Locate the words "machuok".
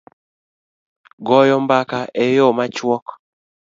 2.57-3.05